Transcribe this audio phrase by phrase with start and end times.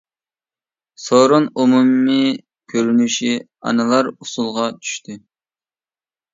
[1.03, 2.33] سورۇن ئومۇمىي
[2.75, 5.23] كۆرۈنۈشى ئانىلار ئۇسۇلغا چۈشتى.